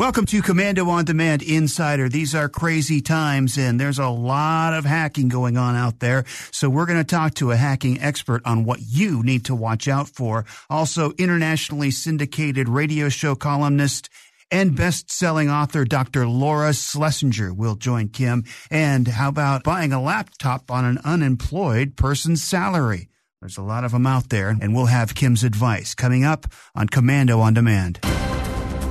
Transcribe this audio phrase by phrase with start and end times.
[0.00, 2.08] Welcome to Komando on Demand Insider.
[2.08, 6.24] These are crazy times and there's a lot of hacking going on out there.
[6.52, 9.88] So we're going to talk to a hacking expert on what you need to watch
[9.88, 10.46] out for.
[10.70, 14.08] Also, internationally syndicated radio show columnist
[14.50, 16.26] and best-selling author Dr.
[16.26, 18.44] Laura Schlessinger will join Kim.
[18.70, 23.10] And how about buying a laptop on an unemployed person's salary?
[23.42, 26.88] There's a lot of them out there, and we'll have Kim's advice coming up on
[26.88, 28.00] Komando on Demand.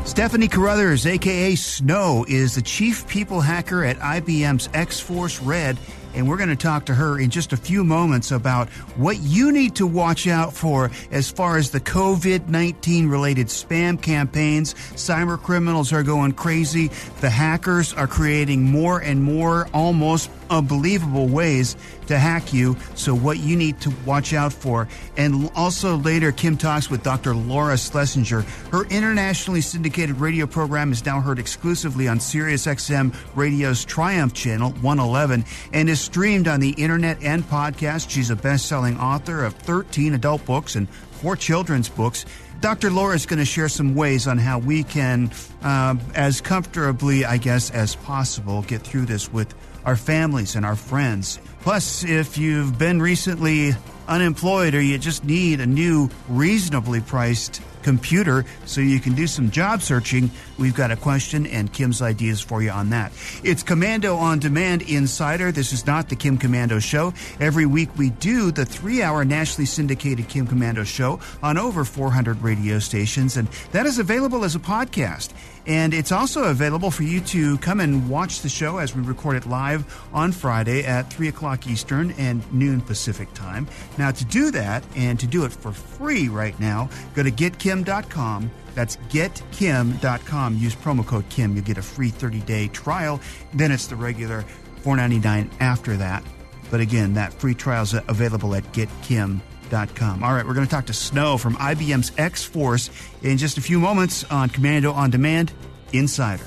[0.10, 5.78] Stephanie Carruthers, aka Snow, is the chief people hacker at IBM's X Force Red,
[6.16, 9.52] and we're going to talk to her in just a few moments about what you
[9.52, 14.74] need to watch out for as far as the COVID 19 related spam campaigns.
[14.74, 16.90] Cyber criminals are going crazy.
[17.22, 21.76] The hackers are creating more and more almost unbelievable ways
[22.08, 22.76] to hack you.
[22.96, 24.88] So, what you need to watch out for.
[25.18, 27.36] And also later, Kim talks with Dr.
[27.36, 28.44] Laura Schlessinger.
[28.72, 35.46] Her internationally syndicated radio program is now heard exclusively on SiriusXM Radio's Triumph Channel 111
[35.74, 38.10] and is streamed on the internet and podcast.
[38.10, 42.26] She's a best selling author of 13 adult books and four children's books.
[42.62, 42.90] Dr.
[42.90, 45.32] Laura is going to share some ways on how we can,
[45.62, 49.54] uh, as comfortably, I guess, as possible, get through this with
[49.86, 51.40] our families and our friends.
[51.62, 53.72] Plus, if you've been recently
[54.08, 59.52] unemployed or you just need a new, reasonably priced computer so you can do some
[59.52, 63.12] job searching, we've got a question and Kim's ideas for you on that.
[63.44, 65.52] It's Komando on Demand Insider.
[65.52, 67.14] This is not the Kim Komando Show.
[67.40, 72.42] Every week we do the three hour nationally syndicated Kim Komando Show on over 400
[72.42, 75.32] radio stations, and that is available as a podcast.
[75.66, 79.38] And it's also available for you to come and watch the show as we record
[79.38, 83.68] it live on Friday at 3 o'clock Eastern and noon Pacific time.
[83.98, 88.50] Now, to do that and to do it for free right now, go to getkim.com.
[88.76, 90.58] That's getkim.com.
[90.58, 91.56] Use promo code Kim.
[91.56, 93.20] You'll get a free 30 day trial.
[93.54, 94.44] Then it's the regular
[94.84, 96.24] $4.99 after that.
[96.72, 100.24] But again, that free trial is available at getkim.com.
[100.24, 102.90] All right, we're going to talk to Snow from IBM's X Force
[103.22, 105.52] in just a few moments on Komando on Demand
[105.94, 106.46] Insider.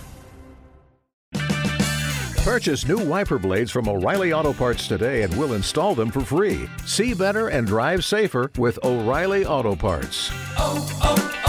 [2.43, 6.69] Purchase new wiper blades from O'Reilly Auto Parts today and we'll install them for free.
[6.85, 10.29] See better and drive safer with O'Reilly Auto Parts.
[10.59, 11.42] Oh, oh, oh,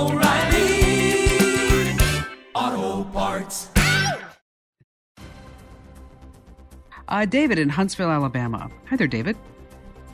[0.00, 1.92] O'Reilly
[2.54, 3.68] Auto Parts.
[7.06, 8.70] Uh, David in Huntsville, Alabama.
[8.86, 9.36] Hi there, David.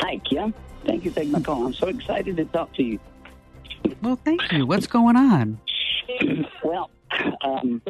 [0.01, 0.53] Hi, Kim.
[0.85, 1.67] Thank you for taking my call.
[1.67, 2.99] I'm so excited to talk to you.
[4.03, 4.67] Well, thank you.
[4.67, 5.61] What's going on?
[6.65, 6.91] well,
[7.45, 7.81] um,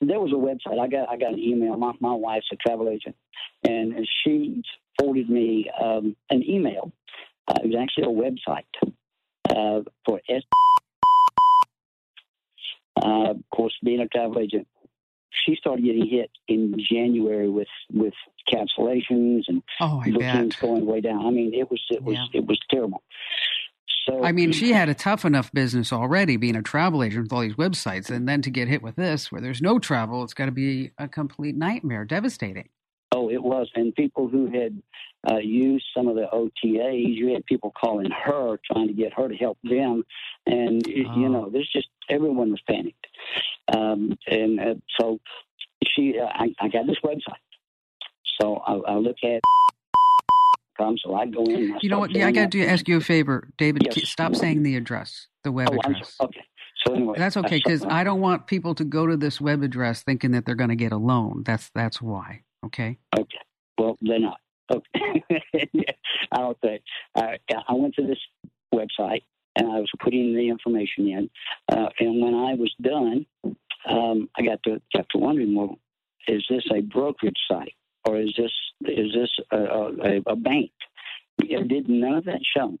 [0.00, 0.80] there was a website.
[0.80, 1.76] I got I got an email.
[1.76, 3.16] My my wife's a travel agent,
[3.64, 3.94] and
[4.24, 4.62] she
[4.98, 6.90] forwarded me um, an email.
[7.46, 8.94] Uh, it was actually a website
[9.58, 10.42] uh, for S.
[13.00, 14.66] Uh, of course, being a travel agent,
[15.44, 18.14] she started getting hit in January with with
[18.52, 20.60] cancellations and oh, bookings bet.
[20.60, 21.26] going way down.
[21.26, 22.40] I mean, it was it was Yeah.
[22.40, 23.02] it was terrible.
[24.06, 27.32] So I mean, she had a tough enough business already being a travel agent with
[27.32, 28.08] all these websites.
[28.10, 30.92] And then to get hit with this, where there's no travel, it's got to be
[30.98, 32.68] a complete nightmare, devastating.
[33.12, 33.70] Oh, it was.
[33.74, 34.82] And people who had
[35.30, 39.28] uh, used some of the OTAs, you had people calling her, trying to get her
[39.28, 40.04] to help them.
[40.46, 40.90] And, Oh.
[41.20, 43.06] you know, there's just everyone was panicked.
[43.76, 45.20] Um, and uh, so
[45.86, 47.42] she, uh, I, I got this website.
[48.40, 49.40] So I, I look at
[51.02, 51.72] so I go in.
[51.72, 52.12] I You know what?
[52.12, 53.82] Yeah, I got to ask you a favor, David.
[53.86, 53.94] Yes.
[53.94, 56.16] k- Stop saying the address, the web Oh, I'm address.
[56.20, 56.44] Okay.
[56.86, 60.04] So anyway, That's okay because I don't want people to go to this web address
[60.04, 61.42] thinking that they're going to get a loan.
[61.44, 62.42] That's that's why.
[62.64, 62.98] Okay.
[63.18, 63.38] Okay.
[63.76, 64.38] Well, they're not.
[64.70, 65.24] Okay.
[66.32, 66.82] I don't think.
[67.14, 68.18] I, I went to this
[68.74, 69.22] website
[69.56, 71.30] and I was putting the information in.
[71.70, 73.26] Uh, and when I was done,
[73.88, 75.78] um, I got to to wondering, well,
[76.26, 77.74] is this a brokerage site
[78.06, 78.52] or is this
[78.82, 80.70] is this a, a, a bank?
[81.38, 82.78] It did none of that show.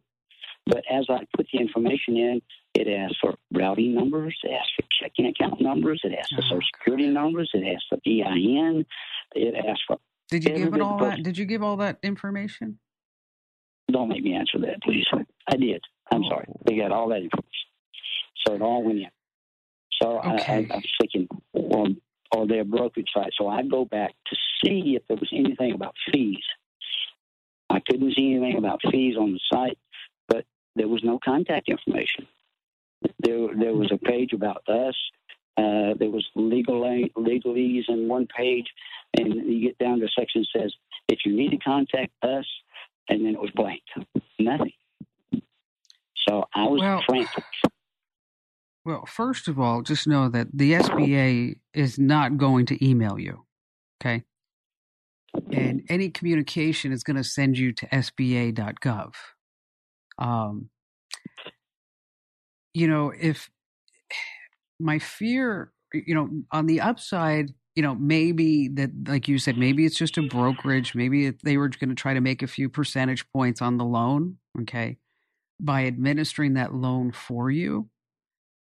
[0.66, 2.42] But as I put the information in,
[2.74, 6.48] it asked for routing numbers, it asked for checking account numbers, it asked for Oh,
[6.48, 8.84] social security numbers, it asked for EIN,
[9.34, 9.98] it asked for
[10.30, 11.22] Did you give it all that?
[11.22, 12.78] Did you give all that information?
[13.90, 15.06] Don't make me answer that, please.
[15.50, 15.82] I did.
[16.12, 16.28] I'm Oh.
[16.28, 16.44] sorry.
[16.66, 17.48] We got all that information.
[18.46, 19.10] So it all went in.
[20.02, 20.66] So I, I, Okay.
[20.70, 23.32] I was thinking, or their brokerage site.
[23.38, 26.44] So I go back to see if there was anything about fees.
[27.70, 29.78] I couldn't see anything about fees on the site,
[30.28, 30.44] but
[30.76, 32.26] there was no contact information.
[33.20, 34.94] There, there was a page about us.
[35.58, 36.82] Uh, there was legal
[37.16, 38.66] legalese in one page,
[39.18, 40.72] and you get down to a section that says,
[41.08, 42.46] if you need to contact us,
[43.08, 43.82] and then it was blank,
[44.38, 44.72] nothing.
[46.28, 47.44] So I was Well- frantic.
[48.84, 53.44] Well, first of all, just know that the SBA is not going to email you.
[54.00, 54.22] Okay.
[55.52, 59.14] And any communication is going to send you to SBA.gov.
[60.18, 60.70] Um,
[62.72, 63.50] you know, if
[64.80, 69.60] my fear, you know, on the upside, you know, maybe that, like you said, mm-hmm.
[69.60, 70.94] maybe it's just a brokerage.
[70.94, 74.38] Maybe they were going to try to make a few percentage points on the loan,
[74.60, 74.98] okay,
[75.60, 77.88] by administering that loan for you.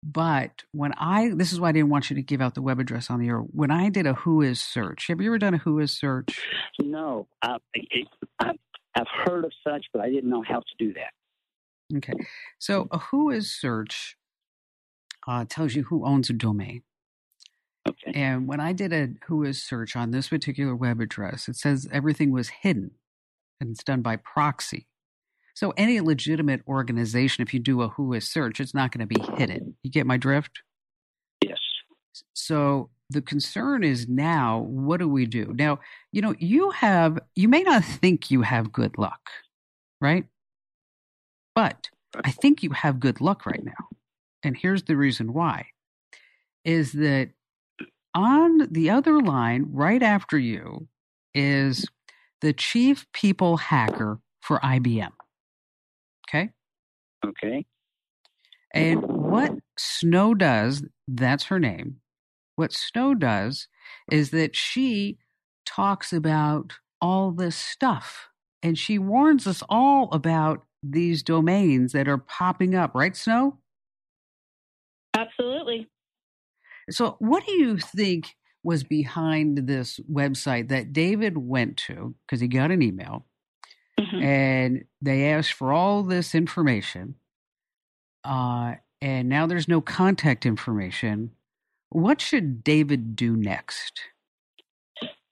[0.02, 2.78] But when I, this is why I didn't want you to give out the web
[2.78, 3.38] address on the air.
[3.38, 6.38] When I did a Who is search, have you ever done a Who is search?
[6.78, 7.56] No, I,
[8.38, 8.56] I've,
[8.94, 11.96] I've heard of such, but I didn't know how to do that.
[11.96, 12.12] Okay.
[12.58, 14.16] So a Whois search
[15.26, 16.82] uh, tells you who owns a domain.
[17.86, 18.12] Okay.
[18.14, 22.30] And when I did a Whois search on this particular web address, it says everything
[22.30, 22.92] was hidden
[23.60, 24.86] and it's done by proxy.
[25.54, 29.22] So any legitimate organization, if you do a Whois search, it's not going to be
[29.36, 29.76] hidden.
[29.82, 30.62] You get my drift?
[31.42, 31.58] Yes.
[32.32, 35.52] So the concern is now, what do we do?
[35.56, 35.78] Now,
[36.10, 39.30] you know, you have, you may not think you have good luck,
[40.00, 40.24] right?
[41.54, 41.90] But
[42.24, 43.88] I think you have good luck right now.
[44.44, 45.66] And here's the reason why
[46.64, 47.30] is that
[48.14, 50.88] on the other line, right after you,
[51.34, 51.86] is
[52.40, 55.10] the chief people hacker for IBM.
[56.28, 56.50] Okay.
[57.26, 57.66] Okay.
[58.72, 61.96] And what Snow does, that's her name.
[62.56, 63.68] What Snow does
[64.10, 65.18] is that she
[65.66, 68.28] talks about all this stuff
[68.62, 73.58] and she warns us all about these domains that are popping up, right, Snow?
[75.16, 75.88] Absolutely.
[76.90, 82.48] So, what do you think was behind this website that David went to because he
[82.48, 83.26] got an email
[83.98, 84.22] Mhm.
[84.22, 87.14] and they asked for all this information,
[88.24, 91.30] uh, and now there's no contact information.
[91.90, 94.00] What should David do next?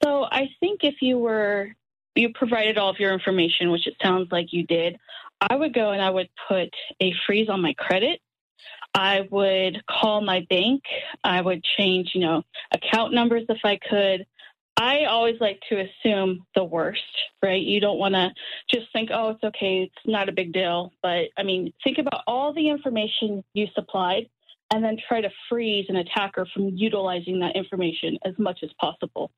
[0.05, 1.75] So I think if you were
[2.15, 4.99] you provided all of your information, which it sounds like you did,
[5.41, 6.69] I would go and I would put
[7.01, 8.21] a freeze on my credit.
[8.95, 10.83] I would call my bank.
[11.25, 12.43] I would change, you know,
[12.73, 14.27] account numbers if I could.
[14.77, 17.03] I always like to assume the worst,
[17.43, 17.63] right?
[17.63, 18.31] You don't want to
[18.73, 20.93] just think, oh, it's okay, it's not a big deal.
[21.03, 24.29] But I mean, think about all the information you supplied
[24.73, 29.31] and then try to freeze an attacker from utilizing that information as much as possible.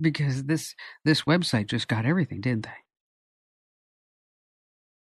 [0.00, 0.74] Because this
[1.04, 2.85] this website just got everything, didn't they?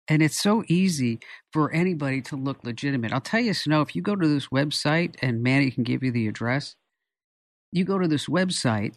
[0.08, 1.20] And it's so easy
[1.52, 3.12] for anybody to look legitimate.
[3.12, 6.10] I'll tell you, Snow, if you go to this website, and Manny can give you
[6.10, 6.76] the address,
[7.72, 8.94] you go to this website,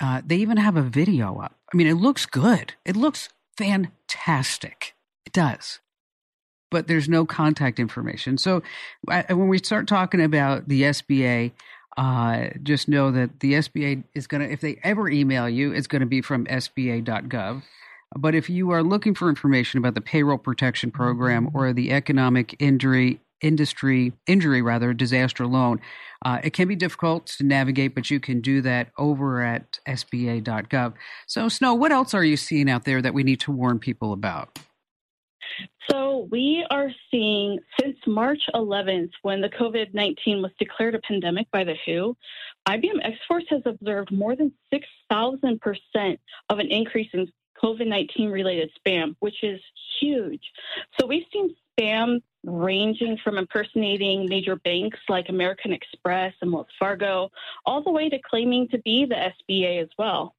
[0.00, 1.56] uh, they even have a video up.
[1.72, 2.74] I mean, it looks good.
[2.84, 4.94] It looks fantastic.
[5.24, 5.80] It does.
[6.70, 8.38] But there's no contact information.
[8.38, 8.62] So
[9.08, 11.52] I, when we start talking about the SBA,
[11.96, 15.86] uh, just know that the SBA is going to, if they ever email you, it's
[15.86, 17.62] going to be from SBA.gov.
[18.14, 22.54] But if you are looking for information about the payroll protection program or the economic
[22.58, 25.80] injury industry injury rather disaster loan,
[26.24, 30.94] uh, it can be difficult to navigate, but you can do that over at SBA.gov.
[31.26, 34.12] So, Snow, what else are you seeing out there that we need to warn people
[34.12, 34.58] about?
[35.90, 41.50] So we are seeing since March 11th, when the COVID 19 was declared a pandemic
[41.50, 42.16] by the WHO,
[42.68, 47.30] IBM X Force has observed more than 6,000% of an increase in
[47.62, 49.60] COVID 19 related spam, which is
[50.00, 50.42] huge.
[50.98, 57.30] So we've seen spam ranging from impersonating major banks like American Express and Wells Fargo,
[57.64, 60.34] all the way to claiming to be the SBA as well.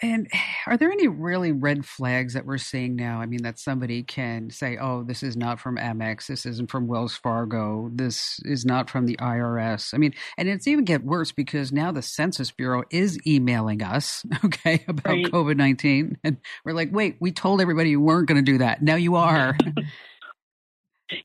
[0.00, 0.28] And
[0.66, 3.20] are there any really red flags that we're seeing now?
[3.20, 6.26] I mean, that somebody can say, oh, this is not from Amex.
[6.26, 7.90] This isn't from Wells Fargo.
[7.92, 9.92] This is not from the IRS.
[9.94, 14.24] I mean, and it's even get worse because now the Census Bureau is emailing us,
[14.44, 15.24] okay, about Right.
[15.26, 16.18] COVID 19.
[16.24, 18.82] And we're like, wait, we told everybody you weren't going to do that.
[18.82, 19.56] Now you are.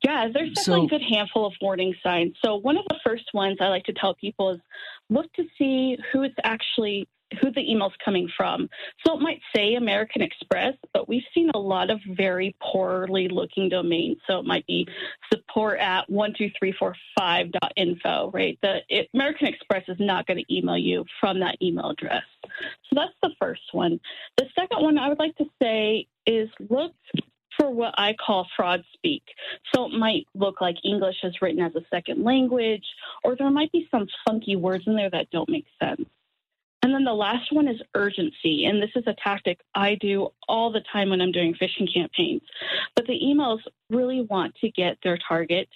[0.01, 2.35] Yeah, there's definitely So- a good handful of warning signs.
[2.43, 4.59] So one of the first ones I like to tell people is
[5.09, 7.09] look to see who it's actually
[7.41, 8.69] who the email's coming from.
[9.05, 13.69] So it might say American Express, but we've seen a lot of very poorly looking
[13.69, 14.17] domains.
[14.27, 14.87] So it might be
[15.31, 18.57] support at one two three four five dot info, right?
[18.61, 22.23] The it, American Express is not going to email you from that email address.
[22.43, 23.99] So that's the first one.
[24.37, 26.93] The second one I would like to say is look
[27.57, 29.23] for what I call fraud speak.
[29.73, 32.85] So it might look like English is written as a second language,
[33.23, 36.07] or there might be some funky words in there that don't make sense.
[36.83, 38.65] And then the last one is urgency.
[38.65, 42.41] And this is a tactic I do all the time when I'm doing phishing campaigns.
[42.93, 43.59] But the emails
[43.89, 45.69] really want to get their target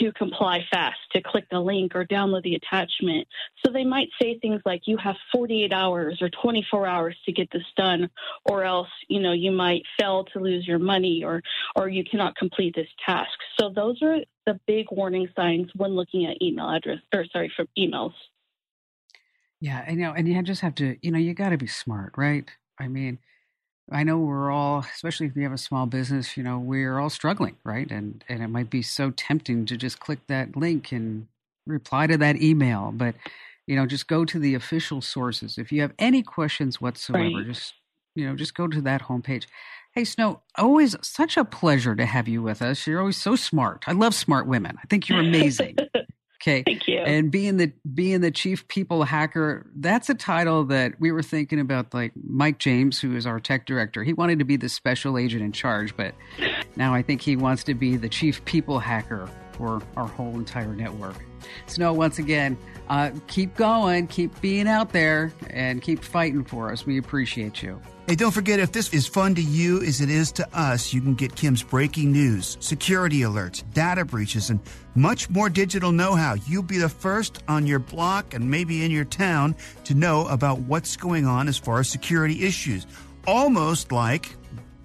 [0.00, 3.28] to comply fast, to click the link or download the attachment.
[3.64, 7.48] So they might say things like, you have 48 hours or 24 hours to get
[7.52, 8.10] this done,
[8.44, 11.40] or else, you know, you might fail to lose your money or,
[11.76, 13.30] or you cannot complete this task.
[13.60, 17.68] So those are the big warning signs when looking at email address, or sorry, from
[17.78, 18.12] emails.
[19.60, 21.66] Yeah, and you know, and you just have to, you know, you got to be
[21.66, 22.44] smart, right?
[22.78, 23.18] I mean,
[23.90, 27.10] I know we're all, especially if you have a small business, you know, we're all
[27.10, 27.90] struggling, right?
[27.90, 31.26] And and it might be so tempting to just click that link and
[31.66, 33.14] reply to that email, but
[33.66, 35.58] you know, just go to the official sources.
[35.58, 37.46] If you have any questions whatsoever, right.
[37.46, 37.74] just
[38.14, 39.46] you know, just go to that homepage.
[39.94, 42.86] Hey, Snow, always such a pleasure to have you with us.
[42.86, 43.84] You're always so smart.
[43.86, 44.76] I love smart women.
[44.82, 45.76] I think you're amazing.
[46.40, 46.62] Okay.
[46.62, 46.98] Thank you.
[46.98, 51.58] And being the being the chief people hacker, that's a title that we were thinking
[51.58, 54.04] about like Mike James, who is our tech director.
[54.04, 56.14] He wanted to be the special agent in charge, but
[56.76, 60.74] now I think he wants to be the chief people hacker for our whole entire
[60.74, 61.16] network.
[61.66, 62.56] Snow, once again,
[62.88, 66.86] uh, keep going, keep being out there, and keep fighting for us.
[66.86, 67.80] We appreciate you.
[68.08, 71.02] Hey, don't forget if this is fun to you as it is to us, you
[71.02, 74.60] can get Kim's breaking news, security alerts, data breaches, and
[74.94, 76.36] much more digital know how.
[76.46, 80.60] You'll be the first on your block and maybe in your town to know about
[80.60, 82.86] what's going on as far as security issues.
[83.26, 84.34] Almost like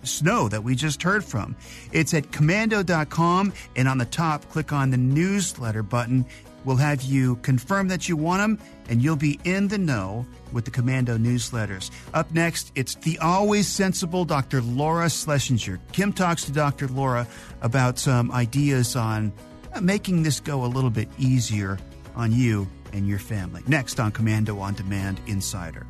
[0.03, 1.55] Snow that we just heard from.
[1.93, 6.25] It's at komando.com, and on the top, click on the newsletter button.
[6.65, 10.65] We'll have you confirm that you want them, and you'll be in the know with
[10.65, 11.91] the Komando newsletters.
[12.13, 14.61] Up next, it's the always sensible Dr.
[14.61, 15.79] Laura Schlessinger.
[15.91, 16.87] Kim talks to Dr.
[16.87, 17.27] Laura
[17.61, 19.33] about some ideas on
[19.73, 21.79] uh, making this go a little bit easier
[22.15, 23.63] on you and your family.
[23.67, 25.87] Next on Komando on Demand Insider.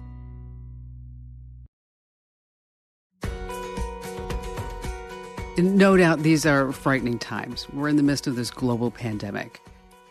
[5.57, 7.67] No doubt these are frightening times.
[7.69, 9.61] We're in the midst of this global pandemic.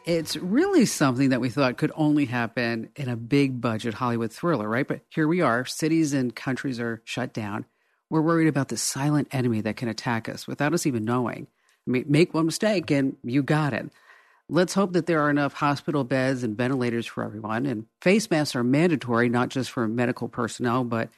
[0.05, 4.69] It's really something that we thought could only happen in a big budget Hollywood thriller,
[4.69, 4.87] right?
[4.87, 5.65] But here we are.
[5.65, 7.67] Cities and countries are shut down.
[8.11, 11.47] We're worried about the silent enemy that can attack us without us even knowing.
[11.87, 13.91] I mean, make one mistake and you got it.
[14.49, 17.65] Let's hope that there are enough hospital beds and ventilators for everyone.
[17.65, 21.11] And face masks are mandatory, not just for medical personnel, but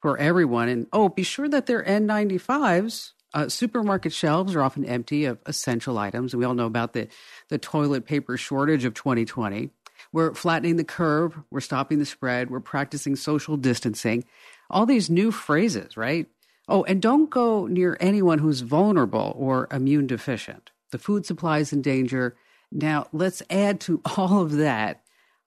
[0.00, 0.68] for everyone.
[0.68, 5.98] And oh, be sure that they're N95s uh, supermarket shelves are often empty of essential
[5.98, 6.34] items.
[6.34, 7.08] We all know about the,
[7.48, 9.70] the toilet paper shortage of 2020.
[10.12, 11.38] We're flattening the curve.
[11.50, 12.50] We're stopping the spread.
[12.50, 14.24] We're practicing social distancing.
[14.68, 16.26] All these new phrases, right?
[16.68, 20.70] Oh, and don't go near anyone who's vulnerable or immune deficient.
[20.90, 22.36] The food supply is in danger.
[22.72, 25.02] Now, let's add to all of that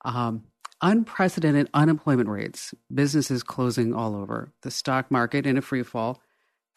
[0.06, 0.44] um,
[0.82, 6.22] unprecedented unemployment rates, businesses closing all over, the stock market in a free fall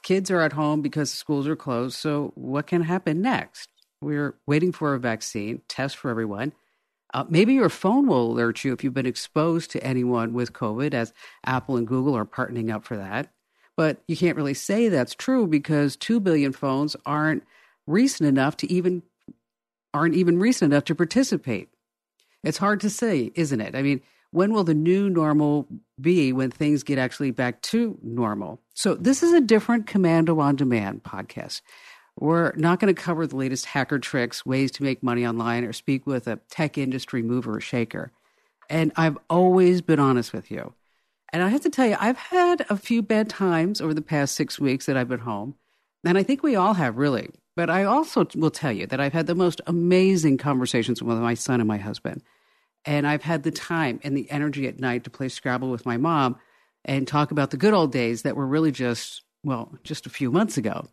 [0.06, 1.96] kids are at home because schools are closed.
[1.96, 3.68] So, what can happen next?
[4.00, 6.52] We're waiting for a vaccine, test for everyone.
[7.12, 10.94] Uh, maybe your phone will alert you if you've been exposed to anyone with COVID,
[10.94, 11.12] as
[11.44, 13.32] Apple and Google are partnering up for that.
[13.76, 17.42] But you can't really say that's true because 2 billion phones aren't
[17.88, 19.02] recent enough to even
[19.92, 21.68] aren't even recent enough to participate.
[22.44, 23.74] It's hard to say, isn't it?
[23.74, 24.02] I mean,
[24.36, 25.66] when will the new normal
[25.98, 28.60] be when things get actually back to normal?
[28.74, 31.62] So, this is a different Komando on Demand podcast.
[32.20, 35.72] We're not going to cover the latest hacker tricks, ways to make money online, or
[35.72, 38.12] speak with a tech industry mover or shaker.
[38.68, 40.74] And I've always been honest with you.
[41.32, 44.34] And I have to tell you, I've had a few bad times over the past
[44.34, 45.54] six weeks that I've been home.
[46.04, 47.30] And I think we all have, really.
[47.56, 51.32] But I also will tell you that I've had the most amazing conversations with my
[51.32, 52.22] son and my husband.
[52.86, 55.96] And I've had the time and the energy at night to play Scrabble with my
[55.96, 56.36] mom
[56.84, 60.30] and talk about the good old days that were really just, well, just a few
[60.30, 60.86] months ago.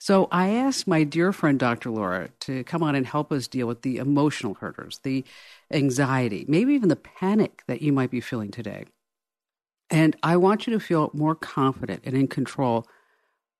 [0.00, 1.90] So I asked my dear friend Dr.
[1.90, 5.24] Laura to come on and help us deal with the emotional hurdles, the
[5.72, 8.84] anxiety, maybe even the panic that you might be feeling today.
[9.90, 12.86] And I want you to feel more confident and in control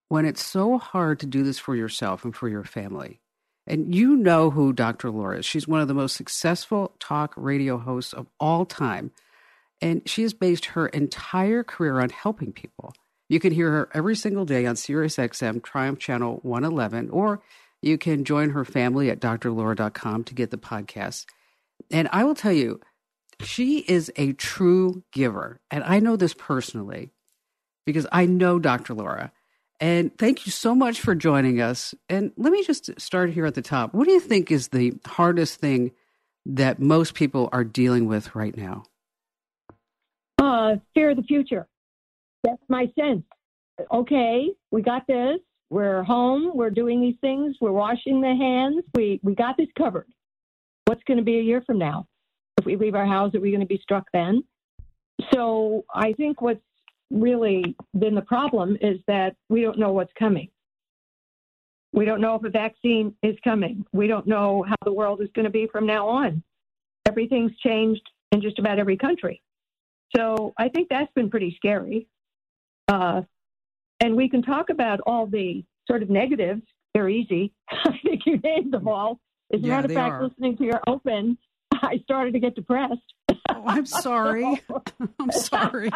[0.09, 3.21] when it's so hard to do this for yourself and for your family.
[3.69, 5.11] And you know who Dr.
[5.11, 5.47] Laura is.
[5.47, 9.13] She's one of the most successful talk radio hosts of all time.
[9.81, 12.95] And she has based her entire career on helping people.
[13.29, 17.43] You can hear her every single day on SiriusXM Triumph Channel 111, or
[17.83, 21.27] you can join her family at drlaura.com to get the podcast.
[21.91, 22.81] And I will tell you,
[23.43, 25.61] she is a true giver.
[25.71, 27.13] And I know this personally
[27.85, 28.95] because I know Dr.
[28.95, 29.31] Laura.
[29.81, 31.95] And thank you so much for joining us.
[32.09, 33.95] And let me just start here at the top.
[33.95, 35.93] What do you think is the hardest thing
[36.47, 38.85] that most people are dealing with right now?
[40.39, 41.69] Uh, fear of the future.
[42.43, 43.23] That's my sense.
[43.93, 45.39] Okay, we got this.
[45.71, 46.53] We're home.
[46.55, 47.57] We're doing these things.
[47.61, 48.85] We're washing the hands.
[48.95, 50.07] We we got this covered.
[50.87, 52.07] What's going to be a year from now?
[52.59, 54.43] If we leave our house, are we going to be struck then?
[55.33, 56.61] So I think what's
[57.11, 60.49] really been the problem is that we don't know what's coming.
[61.93, 63.85] We don't know if a vaccine is coming.
[63.93, 66.43] We don't know how the world is going to be from now on.
[67.07, 69.43] Everything's changed in just about every country.
[70.15, 72.07] So I think that's been pretty scary.
[72.89, 73.23] Uh,
[74.01, 76.63] and we can talk about all the sort of negatives.
[76.95, 77.53] They're easy.
[77.71, 79.19] I think you named them all.
[79.53, 80.25] As a Yeah, matter of fact, are.
[80.25, 81.39] listening to your open,
[81.73, 83.01] I started to get depressed.
[83.49, 84.63] Oh, I'm sorry.
[85.19, 85.91] I'm sorry.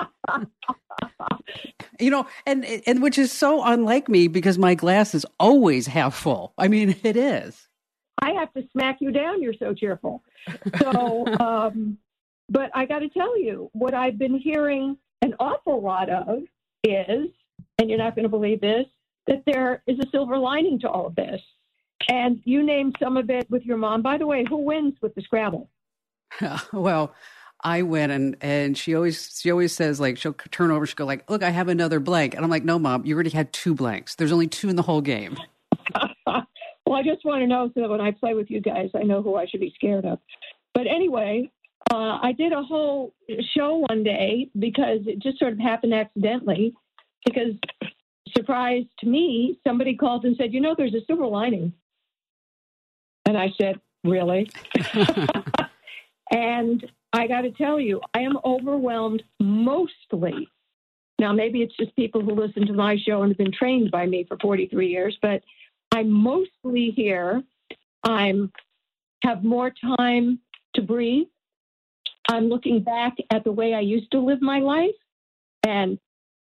[1.99, 6.15] you know, and and which is so unlike me because my glass is always half
[6.15, 6.55] full.
[6.59, 7.69] I mean, it is.
[8.21, 9.43] I have to smack you down.
[9.43, 10.23] You're so cheerful.
[10.81, 11.99] So, um,
[12.49, 16.43] but I got to tell you, what I've been hearing an awful lot of
[16.85, 17.29] is,
[17.79, 18.87] and you're not going to believe this,
[19.27, 21.41] that there is a silver lining to all of this.
[22.09, 24.03] And you named some of it with your mom.
[24.03, 25.71] By the way, who wins with the Scrabble?
[26.73, 27.15] well,
[27.63, 31.05] I went and and she always she always says like she'll turn over she'll go
[31.05, 33.75] like look I have another blank and I'm like no mom you already had two
[33.75, 35.37] blanks there's only two in the whole game
[36.93, 39.03] well, I just want to know so that when I play with you guys, I
[39.03, 40.19] know who I should be scared of.
[40.75, 41.51] But anyway,
[41.91, 43.15] uh, I did a whole
[43.57, 46.75] show one day because it just sort of happened accidentally.
[47.25, 47.53] Because,
[48.37, 51.73] surprise to me, somebody called and said, You know, there's a silver lining.
[53.27, 54.51] And I said, Really?
[56.31, 60.49] and I got to tell you, I am overwhelmed mostly.
[61.19, 64.07] Now, maybe it's just people who listen to my show and have been trained by
[64.07, 65.43] me for 43 years, but
[65.93, 67.43] I'm mostly here.
[68.03, 68.51] I'm
[69.23, 70.41] have more time
[70.75, 71.29] to breathe.
[72.29, 74.91] I'm looking back at the way I used to live my life
[75.65, 75.99] and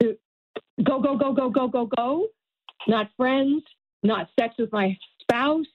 [0.01, 2.27] go, go, go, go, go, go, go.
[2.87, 3.63] Not friends,
[4.01, 5.65] not sex with my spouse,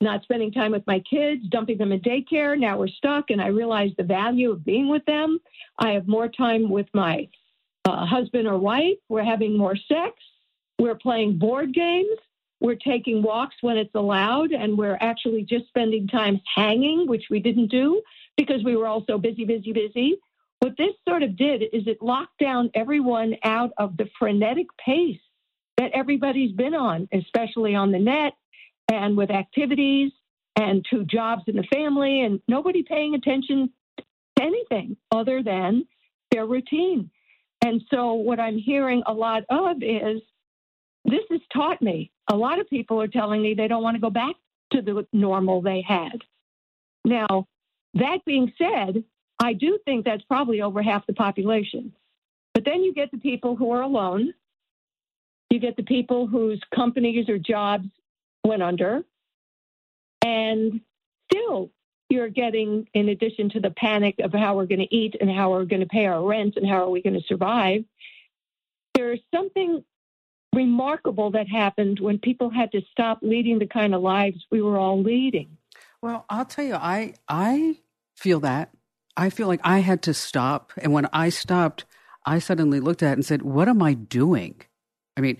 [0.00, 2.58] not spending time with my kids, dumping them in daycare.
[2.58, 5.38] Now we're stuck, and I realize the value of being with them.
[5.78, 7.28] I have more time with my
[7.84, 8.96] uh, husband or wife.
[9.08, 10.14] We're having more sex.
[10.78, 12.16] We're playing board games.
[12.60, 17.40] We're taking walks when it's allowed, and we're actually just spending time hanging, which we
[17.40, 18.02] didn't do
[18.36, 20.16] because we were all so busy, busy, busy.
[20.60, 25.20] What this sort of did is it locked down everyone out of the frenetic pace
[25.78, 28.34] that everybody's been on, especially on the net
[28.90, 30.12] and with activities
[30.56, 34.04] and to jobs in the family, and nobody paying attention to
[34.40, 35.86] anything other than
[36.30, 37.10] their routine.
[37.62, 40.20] And so, what I'm hearing a lot of is
[41.04, 42.10] this has taught me.
[42.30, 44.34] A lot of people are telling me they don't want to go back
[44.72, 46.22] to the normal they had.
[47.04, 47.46] Now,
[47.94, 49.04] that being said,
[49.42, 51.92] I do think that's probably over half the population.
[52.54, 54.34] But then you get the people who are alone.
[55.48, 57.88] You get the people whose companies or jobs
[58.44, 59.02] went under.
[60.22, 60.80] And
[61.32, 61.70] still,
[62.08, 65.50] you're getting, in addition to the panic of how we're going to eat and how
[65.50, 67.84] we're going to pay our rent and how are we going to survive,
[68.94, 69.84] there's something
[70.54, 74.76] remarkable that happened when people had to stop leading the kind of lives we were
[74.76, 75.56] all leading.
[76.02, 77.76] Well, I'll tell you, I I
[78.16, 78.70] feel that.
[79.16, 81.84] I feel like I had to stop, and when I stopped,
[82.24, 84.60] I suddenly looked at it and said, "What am I doing?"
[85.16, 85.38] I mean,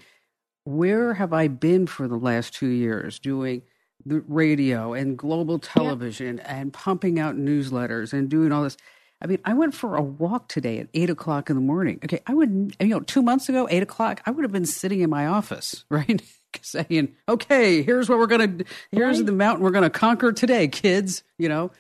[0.77, 3.63] where have I been for the last two years doing
[4.07, 8.77] the radio and global television and pumping out newsletters and doing all this?
[9.23, 12.01] I mean, I went for a walk today at eight o'clock in the morning.
[12.05, 15.01] Okay, I would, you know, two months ago, eight o'clock, I would have been sitting
[15.01, 16.23] in my office, right?
[16.63, 19.27] Saying, okay, here's what we're going to, here's Right.
[19.27, 21.71] the mountain we're going to conquer today, kids, you know?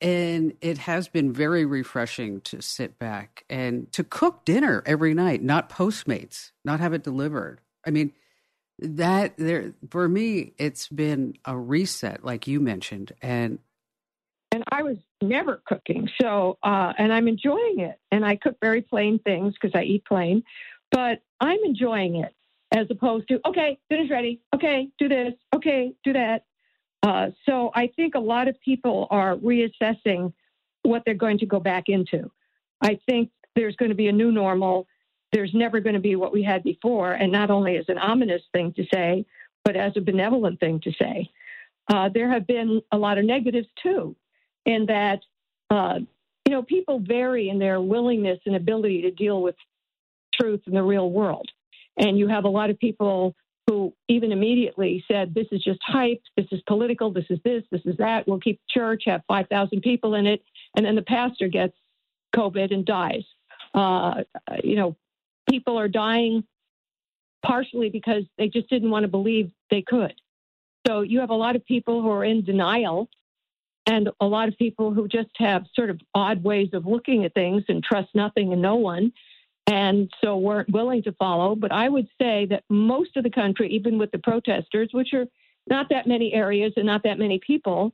[0.00, 5.42] And it has been very refreshing to sit back and to cook dinner every night,
[5.42, 7.60] not Postmates, not have it delivered.
[7.86, 8.12] I mean,
[8.78, 13.12] that there, for me, it's been a reset, like you mentioned.
[13.22, 13.58] And
[14.52, 16.08] and I was never cooking.
[16.20, 18.00] So, uh, and I'm enjoying it.
[18.10, 20.42] And I cook very plain things because I eat plain,
[20.90, 22.34] but I'm enjoying it
[22.72, 24.40] as opposed to, okay, dinner's ready.
[24.54, 25.34] Okay, do this.
[25.54, 26.44] Okay, do that.
[27.02, 30.32] Uh, so I think a lot of people are reassessing
[30.82, 32.30] what they're going to go back into.
[32.80, 34.86] I think there's going to be a new normal.
[35.32, 37.12] There's never going to be what we had before.
[37.12, 39.24] And not only as an ominous thing to say,
[39.64, 41.30] but as a benevolent thing to say.
[41.88, 44.14] Uh, there have been a lot of negatives too
[44.66, 45.20] in that
[45.70, 45.98] uh,
[46.46, 49.56] you know people vary in their willingness and ability to deal with
[50.40, 51.48] truth in the real world.
[51.96, 53.34] And you have a lot of people
[53.66, 56.22] who even immediately said this is just hype.
[56.36, 57.12] This is political.
[57.12, 57.62] This is this.
[57.70, 58.26] This is that.
[58.26, 60.42] We'll keep church have 5000 people in it.
[60.76, 61.74] And then the pastor gets
[62.34, 63.24] covid and dies.
[63.74, 64.22] Uh,
[64.64, 64.96] you know,
[65.48, 66.44] people are dying
[67.44, 70.14] partially because they just didn't want to believe they could.
[70.86, 73.08] So you have a lot of people who are in denial
[73.86, 77.34] and a lot of people who just have sort of odd ways of looking at
[77.34, 79.12] things and trust nothing and no one
[79.66, 81.54] and so weren't willing to follow.
[81.54, 85.26] But I would say that most of the country, even with the protesters, which are
[85.68, 87.92] not that many areas and not that many people,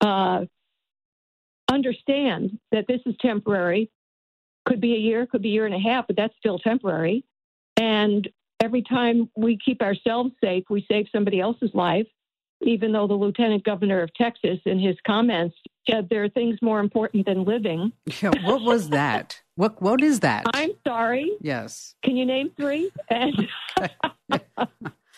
[0.00, 0.44] uh,
[1.70, 3.90] understand that this is temporary.
[4.66, 7.24] Could be a year, could be a year and a half, but that's still temporary.
[7.76, 8.28] And
[8.60, 12.06] every time we keep ourselves safe, we save somebody else's life.
[12.62, 15.54] Even though the lieutenant governor of Texas, in his comments,
[15.88, 17.92] said there are things more important than living.
[18.22, 19.42] Yeah, what was that?
[19.56, 20.46] what What is that?
[20.54, 21.30] I'm sorry.
[21.40, 21.94] Yes.
[22.02, 22.90] Can you name three?
[23.10, 23.46] And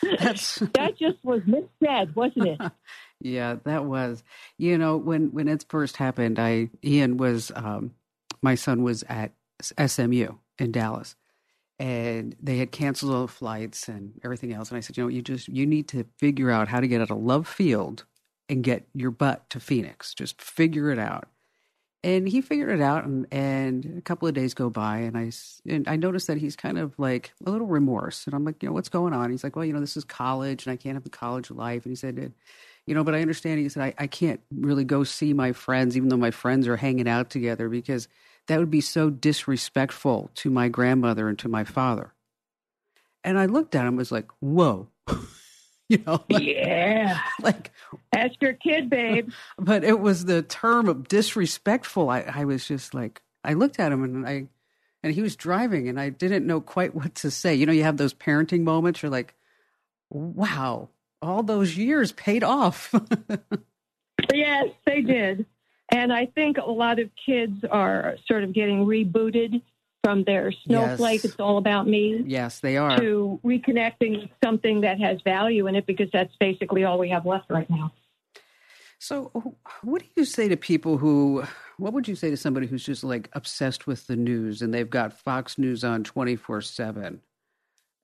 [0.03, 2.73] that just was missaid, wasn't it?
[3.21, 4.25] yeah, that was.
[4.59, 7.93] You know, when when it first happened, I Ian was um,
[8.43, 11.17] my son was at SMU in Dallas,
[11.79, 14.71] and they had canceled all the flights and everything else.
[14.71, 17.01] And I said, you know, you just you need to figure out how to get
[17.01, 18.05] out of Love Field
[18.49, 20.15] and get your butt to Phoenix.
[20.15, 21.29] Just figure it out.
[22.05, 25.33] And he figured it out, and, and a couple of days go by, and I
[25.69, 28.69] and I noticed that he's kind of like a little remorse, and I'm like, you
[28.69, 29.33] know, what's going on?
[29.33, 31.85] He's like, well, you know, this is college, and I can't have the college life.
[31.85, 32.33] And he said,
[32.87, 33.59] you know, but I understand.
[33.59, 36.77] He said, I, I can't really go see my friends, even though my friends are
[36.77, 38.07] hanging out together, because
[38.49, 42.13] that would be so disrespectful to my grandmother and to my father.
[43.23, 44.89] And I looked at him, and was like, whoa,
[45.89, 47.21] you know, like, yeah.
[47.41, 47.71] like,
[48.13, 49.31] That's your kid, babe.
[49.59, 52.11] but it was the term of disrespectful.
[52.11, 54.47] I, I was just like, I looked at him and I,
[55.03, 57.55] and he was driving and I didn't know quite what to say.
[57.55, 59.03] You know, you have those parenting moments.
[59.03, 59.35] You're like,
[60.11, 60.89] wow,
[61.21, 62.95] all those years paid off.
[64.33, 65.47] yes, they did.
[65.91, 69.63] And I think a lot of kids are sort of getting rebooted
[70.05, 71.33] from their snowflake, Yes.
[71.33, 72.99] it's all about me, yes, they are.
[72.99, 77.27] to reconnecting with something that has value in it because that's basically all we have
[77.27, 77.93] left right now.
[79.01, 81.45] So, what do you say to people who,
[81.79, 84.89] what would you say to somebody who's just like obsessed with the news and they've
[84.89, 87.21] got Fox News on 24 7?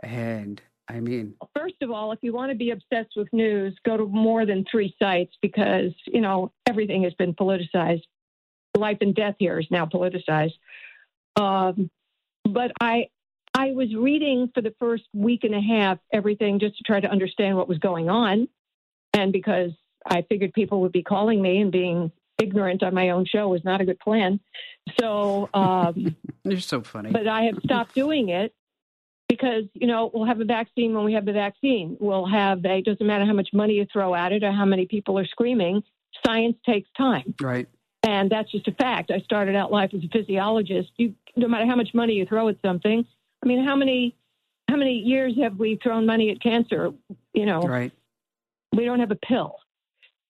[0.00, 3.96] And I mean, First of all, if you want to be obsessed with news, go
[3.96, 8.02] to more than three sites because, you know, everything has been politicized.
[8.76, 10.54] Life and death here is now politicized.
[11.36, 11.90] Um,
[12.44, 13.08] but I,
[13.54, 17.08] I was reading for the first week and a half everything just to try to
[17.08, 18.48] understand what was going on.
[19.14, 19.70] And because
[20.06, 23.64] I figured people would be calling me and being ignorant on my own show was
[23.64, 24.40] not a good plan.
[25.00, 27.10] So, um, you're so funny.
[27.10, 28.52] but I have stopped doing it
[29.36, 31.96] because you know we'll have a vaccine when we have the vaccine.
[32.00, 34.64] We'll have a it doesn't matter how much money you throw at it or how
[34.64, 35.82] many people are screaming.
[36.24, 37.66] Science takes time, right.
[38.04, 39.10] and that's just a fact.
[39.10, 40.90] I started out life as a physiologist.
[40.96, 43.04] You no matter how much money you throw at something.
[43.42, 44.16] I mean, how many
[44.68, 46.92] how many years have we thrown money at cancer?
[47.32, 47.92] You know, Right.
[48.74, 49.56] we don't have a pill.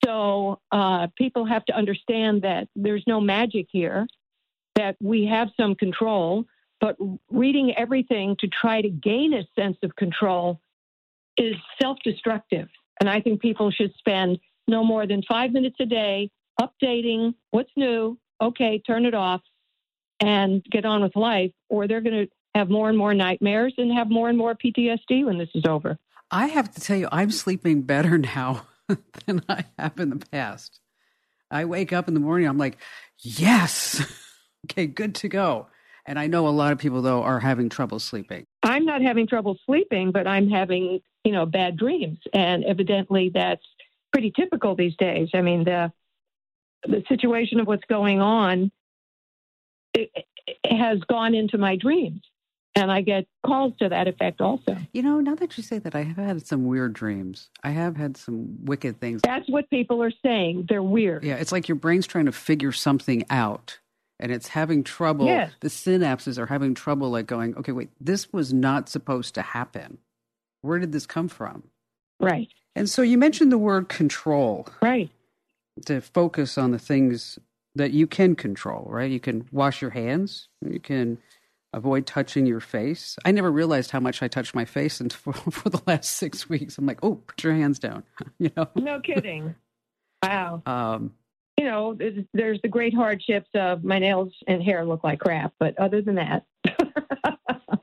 [0.04, 4.06] So uh, people have to understand that there's no magic here,
[4.74, 6.44] that we have some control,
[6.84, 6.98] but
[7.30, 10.60] reading everything to try to gain a sense of control
[11.38, 12.68] is self destructive.
[13.00, 17.70] And I think people should spend no more than five minutes a day updating what's
[17.74, 18.18] new.
[18.38, 19.40] Okay, turn it off
[20.20, 23.90] and get on with life, or they're going to have more and more nightmares and
[23.90, 25.96] have more and more PTSD when this is over.
[26.30, 28.66] I have to tell you, I'm sleeping better now
[29.24, 30.80] than I have in the past.
[31.50, 32.76] I wake up in the morning, I'm like,
[33.20, 34.04] yes,
[34.66, 35.68] okay, good to go.
[36.06, 38.44] And I know a lot of people, though, are having trouble sleeping.
[38.62, 42.18] I'm not having trouble sleeping, but I'm having, you know, bad dreams.
[42.32, 43.64] And evidently that's
[44.12, 45.30] pretty typical these days.
[45.34, 45.92] I mean, the
[46.86, 48.70] the situation of what's going on
[49.94, 50.10] it,
[50.46, 52.20] it has gone into my dreams.
[52.76, 54.76] And I get calls to that effect also.
[54.92, 57.48] You know, now that you say that, I have had some weird dreams.
[57.62, 59.20] I have had some wicked things.
[59.22, 60.66] That's what people are saying.
[60.68, 61.22] They're weird.
[61.22, 63.78] Yeah, it's like your brain's trying to figure something out
[64.20, 65.26] and it's having trouble.
[65.26, 65.52] Yes.
[65.60, 69.98] The synapses are having trouble, like going, okay, wait, this was not supposed to happen.
[70.62, 71.64] Where did this come from?
[72.20, 72.48] Right.
[72.76, 75.10] And so you mentioned the word control Right.
[75.86, 77.38] to focus on the things
[77.74, 79.10] that you can control, right?
[79.10, 81.18] You can wash your hands, you can
[81.72, 83.16] avoid touching your face.
[83.24, 86.48] I never realized how much I touched my face until for, for the last six
[86.48, 86.78] weeks.
[86.78, 88.04] I'm like, oh, put your hands down,
[88.38, 88.68] you know?
[88.76, 89.56] No kidding.
[90.22, 90.62] wow.
[90.66, 91.14] Um,
[91.64, 95.78] You know, there's- the great hardships of my nails and hair look like crap, but
[95.78, 96.44] other than that,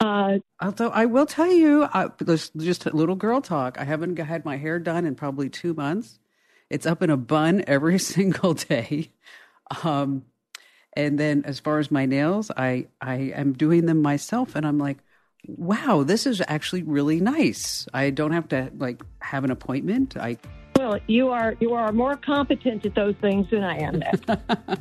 [0.00, 2.08] uh, Although I will tell you, uh,
[2.56, 3.78] just a little girl talk.
[3.78, 6.18] I haven't had my hair done in probably two months.
[6.68, 9.12] It's up in a bun every single day,
[9.84, 10.24] um,
[10.96, 14.78] And then as far as my nails, I I am doing them myself, and I'm
[14.78, 14.98] like,
[15.46, 17.86] wow, this is actually really nice.
[17.94, 20.16] I don't have to like have an appointment.
[20.16, 20.38] I
[20.80, 24.02] Well, you are you are more competent at those things than I am.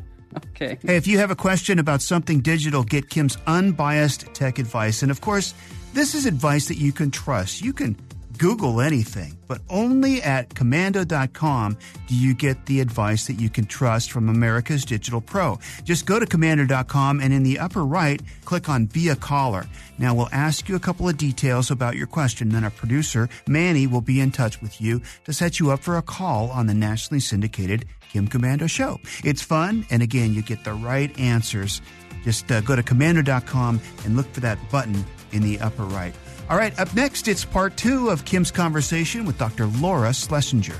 [0.51, 0.77] Okay.
[0.83, 5.01] Hey, if you have a question about something digital, get Kim's unbiased tech advice.
[5.01, 5.55] And of course,
[5.93, 7.63] this is advice that you can trust.
[7.63, 7.95] You can
[8.39, 14.13] Google anything, but only at komando.com do you get the advice that you can trust
[14.13, 15.59] from America's Digital Pro.
[15.83, 19.65] Just go to komando.com and in the upper right, click on Be a Caller.
[19.97, 22.47] Now we'll ask you a couple of details about your question.
[22.47, 25.97] Then our producer, Manny, will be in touch with you to set you up for
[25.97, 28.99] a call on the nationally syndicated Kim Komando Show.
[29.23, 31.81] It's fun, and again, you get the right answers.
[32.23, 36.15] Just uh, go to komando.com and look for that button in the upper right.
[36.49, 39.67] All right, up next, it's part two of Kim's conversation with Dr.
[39.67, 40.75] Laura Schlessinger.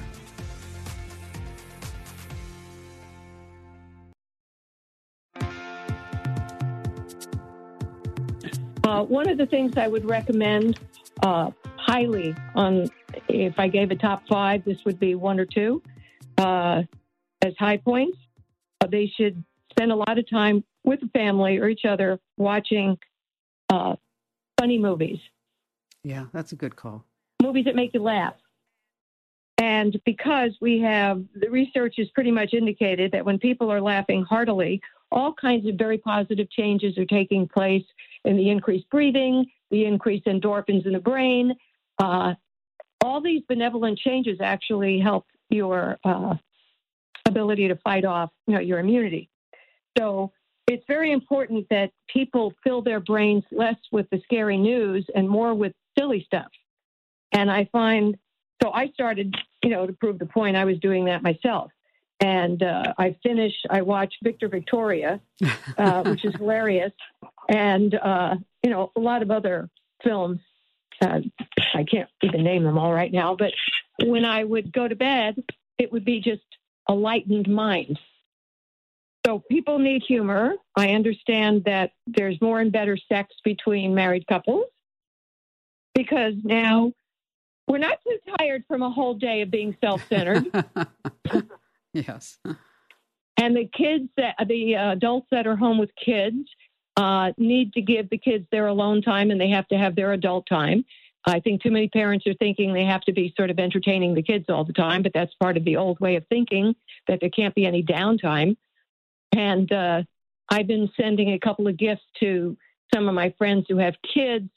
[8.84, 10.80] Uh, one of the things I would recommend
[11.22, 12.90] uh, highly on,
[13.28, 15.84] if I gave a top five, this would be one or two
[16.40, 16.82] uh,
[17.44, 18.18] as high points.
[18.82, 22.98] Uh, they should spend a lot of time with the family or each other watching
[23.70, 23.96] uh,
[24.60, 25.20] funny movies,
[26.04, 27.06] Yeah, that's a good call.
[27.42, 28.36] movies that make you laugh.
[29.58, 34.24] And because we have the research has pretty much indicated that when people are laughing
[34.24, 34.82] heartily,
[35.12, 37.84] all kinds of very positive changes are taking place
[38.24, 41.54] in the increased breathing, the increased endorphins in the brain.
[41.98, 42.36] Uh,
[43.04, 46.36] all these benevolent changes actually help your uh,
[47.28, 49.30] ability to fight off, you know, your immunity.
[49.98, 50.32] So
[50.68, 55.54] it's very important that people fill their brains less with the scary news and more
[55.54, 56.48] with silly stuff.
[57.32, 58.18] And I find
[58.62, 59.34] so I started,
[59.64, 61.72] you know, to prove the point, I was doing that myself.
[62.20, 65.22] And uh, I finished, I watched Victor Victoria,
[65.78, 66.92] uh, which is hilarious,
[67.48, 69.70] and, uh, you know, a lot of other
[70.04, 70.42] films.
[71.02, 71.22] Uh,
[71.74, 73.54] I can't even name them all right now, but
[74.04, 75.42] when I would go to bed,
[75.78, 76.44] it would be just
[76.90, 77.98] a lightened mind.
[79.26, 80.56] So people need humor.
[80.76, 84.66] I understand that there's more and better sex between married couples
[85.94, 86.94] because now
[87.68, 90.46] we're not too tired from a whole day of being self-centered.
[91.92, 92.38] Yes.
[93.38, 96.38] and the kids that the uh, adults that are home with kids
[96.98, 100.14] uh, need to give the kids their alone time and they have to have their
[100.14, 100.86] adult time.
[101.26, 104.22] I think too many parents are thinking they have to be sort of entertaining the
[104.22, 106.76] kids all the time but that's part of the old way of thinking
[107.08, 108.56] that there can't be any downtime.
[109.36, 110.04] And uh,
[110.50, 112.58] i've been sending a couple of gifts to
[112.94, 114.50] some of my friends who have kids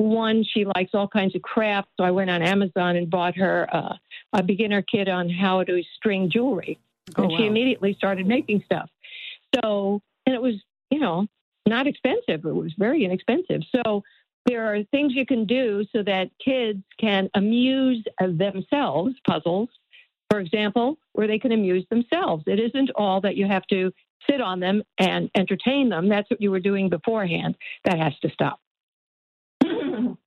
[0.00, 3.68] one she likes all kinds of crafts so i went on amazon and bought her
[3.72, 3.94] uh,
[4.32, 6.78] a beginner kit on how to string jewelry
[7.16, 8.88] Oh, and she immediately started making stuff.
[9.56, 10.54] So, and it was,
[10.90, 11.26] you know,
[11.66, 12.44] not expensive.
[12.44, 13.62] It was very inexpensive.
[13.74, 14.02] So,
[14.46, 19.68] there are things you can do so that kids can amuse themselves, puzzles,
[20.30, 22.44] for example, where they can amuse themselves.
[22.46, 23.92] It isn't all that you have to
[24.28, 26.08] sit on them and entertain them.
[26.08, 27.54] That's what you were doing beforehand.
[27.84, 28.60] That has to stop.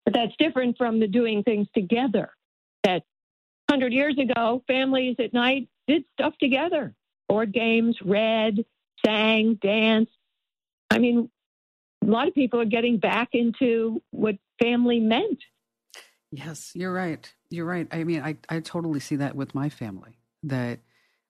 [0.05, 2.31] But that's different from the doing things together.
[2.83, 3.03] That
[3.69, 6.93] 100 years ago, families at night did stuff together
[7.29, 8.63] board games, read,
[9.05, 10.11] sang, danced.
[10.91, 11.29] I mean,
[12.03, 15.39] a lot of people are getting back into what family meant.
[16.31, 17.31] Yes, you're right.
[17.49, 17.87] You're right.
[17.91, 20.79] I mean, I, I totally see that with my family that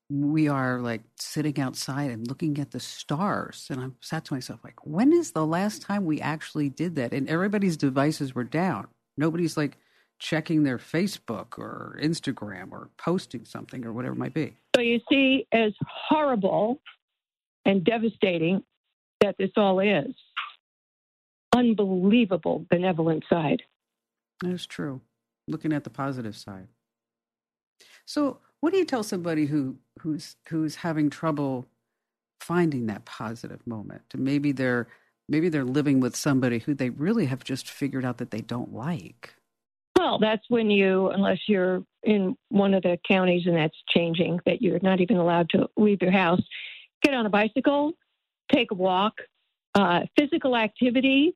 [0.09, 3.67] we are like sitting outside and looking at the stars.
[3.69, 7.13] And I sat to myself, like, when is the last time we actually did that?
[7.13, 8.87] And everybody's devices were down.
[9.17, 9.77] Nobody's like
[10.19, 14.55] checking their Facebook or Instagram or posting something or whatever it might be.
[14.75, 16.81] So you see, as horrible
[17.65, 18.63] and devastating
[19.21, 20.13] that this all is,
[21.55, 23.63] unbelievable benevolent side.
[24.41, 25.01] That's true.
[25.47, 26.67] Looking at the positive side.
[28.05, 31.65] So, what do you tell somebody who who's who's having trouble
[32.39, 34.03] finding that positive moment?
[34.15, 34.87] Maybe they're
[35.27, 38.73] maybe they're living with somebody who they really have just figured out that they don't
[38.73, 39.33] like.
[39.99, 44.61] Well, that's when you, unless you're in one of the counties and that's changing, that
[44.61, 46.41] you're not even allowed to leave your house,
[47.01, 47.91] get on a bicycle,
[48.49, 49.15] take a walk.
[49.75, 51.35] Uh, physical activity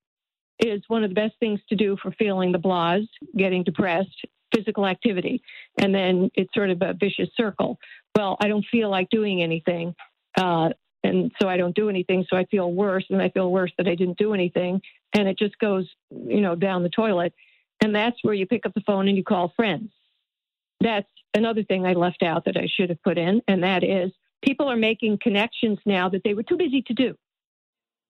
[0.60, 4.16] is one of the best things to do for feeling the blahs, getting depressed,
[4.54, 5.42] physical activity.
[5.80, 7.80] And then it's sort of a vicious circle.
[8.16, 9.96] Well, I don't feel like doing anything.
[10.38, 10.70] Uh,
[11.04, 12.26] and so I don't do anything.
[12.30, 14.82] So I feel worse, and I feel worse that I didn't do anything.
[15.14, 17.34] And it just goes, you know, down the toilet.
[17.82, 19.92] And that's where you pick up the phone and you call friends.
[20.82, 24.12] That's another thing I left out that I should have put in, and that is
[24.44, 27.16] people are making connections now that they were too busy to do.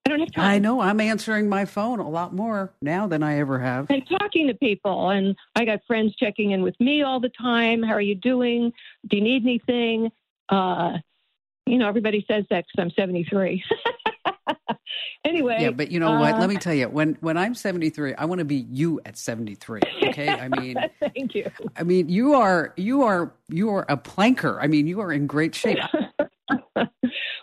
[0.08, 0.44] I don't have time.
[0.46, 0.80] I know.
[0.80, 3.90] I'm answering my phone a lot more now than I ever have.
[3.90, 5.10] and talking to people.
[5.10, 7.82] And I got friends checking in with me all the time.
[7.82, 8.72] How are you doing?
[9.06, 10.10] Do you need anything?
[10.48, 10.96] Uh,
[11.66, 13.62] you know, everybody says that because I'm 73.
[15.26, 15.58] anyway.
[15.60, 16.36] Yeah, but you know what?
[16.36, 19.18] uh, Let me tell you, when when I'm 73, I want to be you at
[19.18, 19.82] 73.
[20.04, 21.50] Okay, I mean, thank you.
[21.76, 24.58] I mean, you are you are you are a planker.
[24.58, 25.78] I mean, you are in great shape.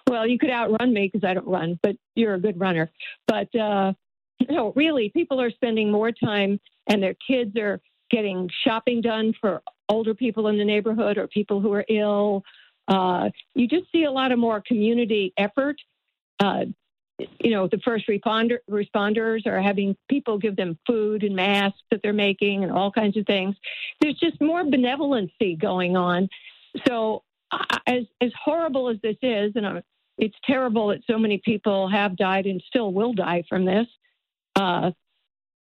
[0.07, 2.91] well, you could outrun me because I don't run, but you're a good runner.
[3.27, 3.93] But uh,
[4.49, 9.61] no, really, people are spending more time, and their kids are getting shopping done for
[9.89, 12.43] older people in the neighborhood or people who are ill.
[12.87, 15.77] Uh, you just see a lot of more community effort.
[16.39, 16.65] Uh,
[17.39, 22.01] you know, the first responder, responders are having people give them food and masks that
[22.03, 23.55] they're making and all kinds of things.
[24.01, 26.27] There's just more benevolency going on.
[26.85, 27.23] So,
[27.87, 29.81] as as horrible as this is, and I'm,
[30.17, 33.88] it's terrible that so many people have died and still will die from this,
[34.56, 34.91] uh,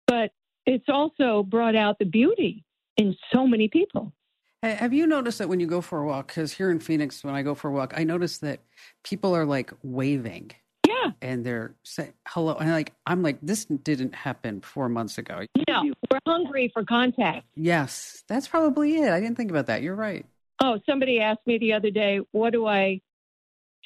[0.07, 0.31] but
[0.65, 2.63] it's also brought out the beauty
[2.97, 4.13] in so many people.
[4.63, 6.27] Have you noticed that when you go for a walk?
[6.27, 8.59] Because here in Phoenix, when I go for a walk, I notice that
[9.03, 10.51] people are like waving
[10.85, 12.53] Yeah, and they're saying hello.
[12.55, 15.45] And like I'm like, this didn't happen four months ago.
[15.67, 17.47] no, we're hungry for contact.
[17.55, 19.11] Yes, that's probably it.
[19.11, 19.81] I didn't think about that.
[19.81, 20.27] You're right.
[20.61, 23.01] Oh, somebody asked me the other day, what do I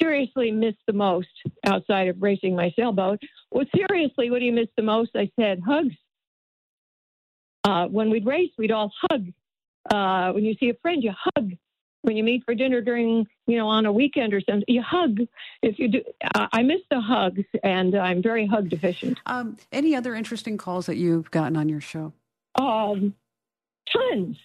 [0.02, 1.28] seriously miss the most
[1.66, 3.20] outside of racing my sailboat?
[3.52, 5.12] Well, seriously, what do you miss the most?
[5.16, 5.96] I said, hugs.
[7.64, 9.28] Uh, when we'd race, we'd all hug.
[9.92, 11.52] Uh, when you see a friend, you hug.
[12.04, 15.22] When you meet for dinner during, you know, on a weekend or something, you hug.
[15.64, 16.02] If you do,
[16.36, 19.18] uh, I miss the hugs, and I'm very hug deficient.
[19.26, 22.14] Um, any other interesting calls that you've gotten on your show?
[22.60, 23.16] Um,
[23.92, 24.38] tons.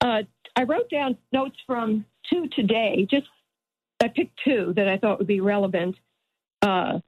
[0.00, 0.22] Uh,
[0.56, 3.06] I wrote down notes from two today.
[3.10, 3.26] Just
[4.02, 5.96] I picked two that I thought would be relevant.
[6.60, 6.98] Uh,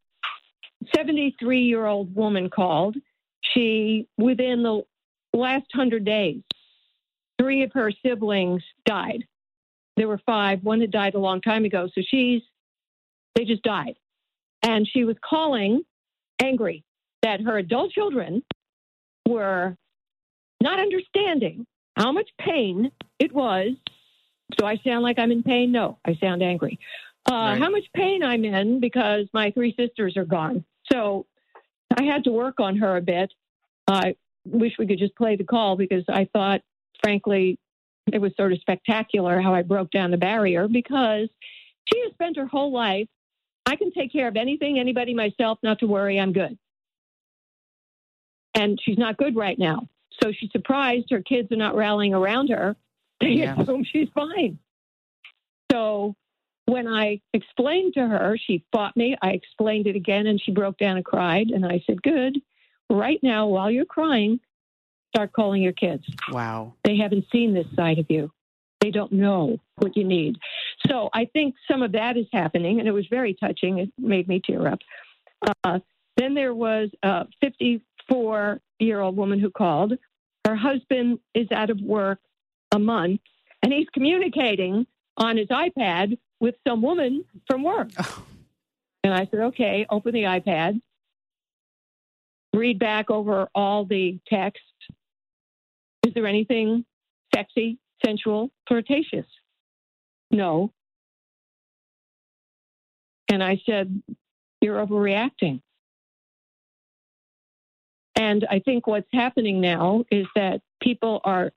[0.95, 2.97] 73 year old woman called.
[3.53, 4.83] She, within the
[5.33, 6.41] last hundred days,
[7.39, 9.25] three of her siblings died.
[9.97, 10.63] There were five.
[10.63, 11.89] One had died a long time ago.
[11.95, 12.43] So she's,
[13.35, 13.97] they just died.
[14.63, 15.83] And she was calling
[16.43, 16.85] angry
[17.23, 18.43] that her adult children
[19.29, 19.77] were
[20.63, 23.73] not understanding how much pain it was.
[24.57, 25.73] Do I sound like I'm in pain?
[25.73, 26.79] No, I sound angry.
[27.31, 27.59] Uh, Right.
[27.59, 30.65] How much pain I'm in because my three sisters are gone.
[30.93, 31.27] So
[31.97, 33.33] I had to work on her a bit.
[33.89, 36.61] I wish we could just play the call because I thought,
[37.03, 37.59] frankly,
[38.13, 41.29] it was sort of spectacular how I broke down the barrier because
[41.91, 43.09] she has spent her whole life.
[43.67, 46.59] I can take care of anything, anybody, myself, not to worry, I'm good.
[48.55, 49.89] And she's not good right now.
[50.23, 52.77] So she's surprised her kids are not rallying around her.
[53.21, 53.61] They Yeah.
[53.61, 54.59] assume she's fine.
[55.71, 56.15] So
[56.67, 59.17] when I explained to her, she fought me.
[59.23, 61.49] I explained it again and she broke down and cried.
[61.51, 62.41] And I said, Good.
[62.91, 64.41] Right now, while you're crying,
[65.15, 66.05] start calling your kids.
[66.31, 66.75] Wow.
[66.85, 68.31] They haven't seen this side of you.
[68.81, 70.37] They don't know what you need.
[70.87, 73.79] So I think some of that is happening, and it was very touching.
[73.79, 74.79] It made me tear up.
[75.65, 75.79] Uh,
[76.19, 79.95] then there was a 54 year old woman who called.
[80.47, 82.19] Her husband is out of work
[82.75, 83.21] a month,
[83.63, 87.91] and he's communicating on his iPad with some woman from work.
[89.05, 90.81] And I said, okay, open the iPad,
[92.55, 94.63] read back over all the text.
[96.07, 96.85] Is there anything
[97.35, 99.27] sexy, sensual, flirtatious?
[100.31, 100.73] No.
[103.31, 104.03] And I said,
[104.61, 105.61] You're overreacting.
[108.17, 111.51] And I think what's happening now is that people are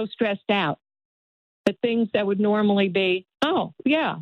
[0.00, 0.78] so stressed out
[1.66, 4.16] that things that would normally be, oh, yeah.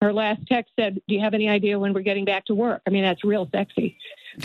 [0.00, 2.82] Her last text said, Do you have any idea when we're getting back to work?
[2.86, 3.98] I mean, that's real sexy.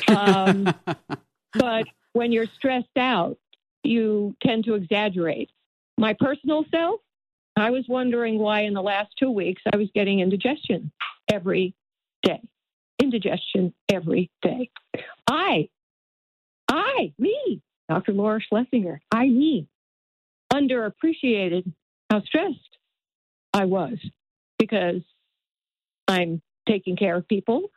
[0.07, 0.73] Um,
[1.53, 3.37] but when you're stressed out,
[3.83, 5.49] you tend to exaggerate.
[5.97, 7.01] My personal self,
[7.57, 10.91] I was wondering why in the last two weeks I was getting indigestion
[11.31, 11.75] every
[12.23, 12.41] day.
[13.01, 14.69] Indigestion every day.
[15.29, 15.67] I,
[16.69, 18.13] I, me, Dr.
[18.13, 19.67] Laura Schlessinger, I, me,
[20.51, 21.71] underappreciated
[22.09, 22.77] how stressed
[23.53, 23.97] I was
[24.59, 25.01] because
[26.07, 27.69] I'm taking care of people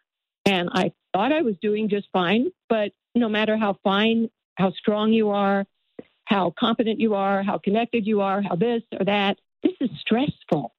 [0.44, 2.50] and I thought I was doing just fine.
[2.68, 5.64] But no matter how fine, how strong you are,
[6.26, 10.74] how competent you are, how connected you are, how this or that, this is stressful.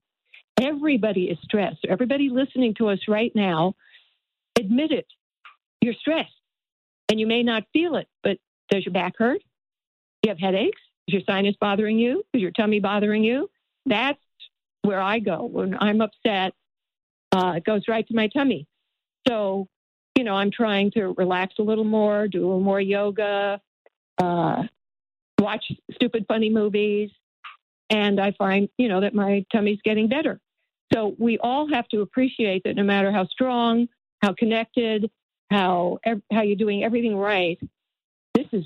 [0.60, 1.86] Everybody is stressed.
[1.88, 3.74] Everybody listening to us right now,
[4.58, 5.08] admit it.
[5.82, 6.32] You're stressed.
[7.10, 8.38] And you may not feel it, but
[8.70, 9.42] does your back hurt?
[10.22, 10.82] Do you have headaches?
[11.08, 12.24] Is your sinus bothering you?
[12.34, 13.50] Is your tummy bothering you?
[13.86, 14.20] That's
[14.82, 15.46] where I go.
[15.46, 16.54] When I'm upset,
[17.32, 18.68] uh, it goes right to my tummy.
[19.28, 19.68] So
[20.16, 23.60] you know, I'm trying to relax a little more, do a little more yoga,
[24.18, 24.64] uh,
[25.40, 27.12] watch stupid, funny movies,
[27.90, 30.40] and I find, you know, that my tummy's getting better.
[30.94, 33.88] So we all have to appreciate that no matter how strong,
[34.22, 35.12] how connected,
[35.52, 36.00] how
[36.32, 37.60] how you're doing everything right,
[38.34, 38.66] this is,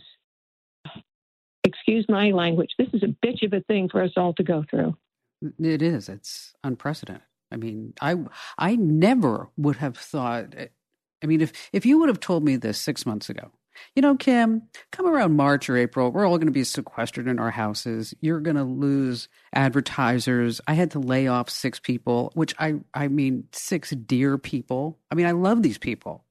[1.90, 4.64] excuse my language, this is a bitch of a thing for us all to go
[4.70, 4.96] through.
[5.60, 6.08] It is.
[6.08, 7.24] It's unprecedented.
[7.52, 8.16] I mean, I
[8.58, 10.54] I never would have thought.
[11.24, 13.52] I mean, if if you would have told me this six months ago,
[13.96, 17.40] you know, Kim, come around March or April, we're all going to be sequestered in
[17.40, 18.14] our houses.
[18.22, 20.62] You're going to lose advertisers.
[20.68, 25.00] I had to lay off six people, which I I mean, six dear people.
[25.10, 26.26] I mean, I love these people,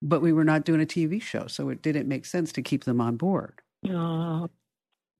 [0.00, 2.84] but we were not doing a TV show, so it didn't make sense to keep
[2.84, 3.62] them on board.
[3.88, 4.48] Oh.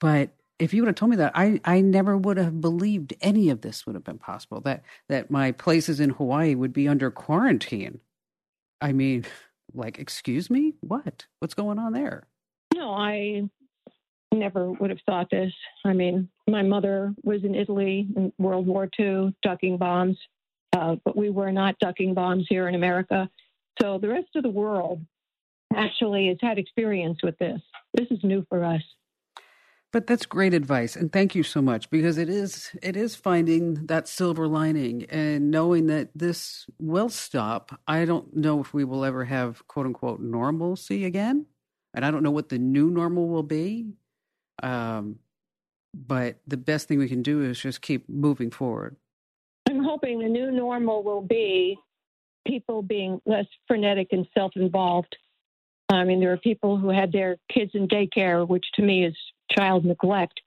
[0.00, 3.50] But if you would have told me that, I, I never would have believed any
[3.50, 4.60] of this would have been possible.
[4.60, 8.00] That that my places in Hawaii would be under quarantine.
[8.80, 9.24] I mean,
[9.74, 11.26] like, excuse me, what?
[11.38, 12.26] What's going on there?
[12.74, 13.48] No, I
[14.32, 15.52] never would have thought this.
[15.84, 20.18] I mean, my mother was in Italy in World War II, ducking bombs,
[20.72, 23.28] uh, but we were not ducking bombs here in America.
[23.80, 25.00] So the rest of the world
[25.76, 27.60] actually has had experience with this.
[27.94, 28.82] This is new for us.
[29.92, 33.86] But that's great advice, and thank you so much because it is it is finding
[33.86, 37.78] that silver lining and knowing that this will stop.
[37.86, 41.44] I don't know if we will ever have quote unquote normalcy again,
[41.92, 43.92] and I don't know what the new normal will be.
[44.62, 45.18] Um,
[45.94, 48.96] but the best thing we can do is just keep moving forward.
[49.68, 51.76] I'm hoping the new normal will be
[52.46, 55.16] people being less frenetic and self-involved.
[55.94, 59.14] I mean, there are people who had their kids in daycare, which to me is
[59.50, 60.40] child neglect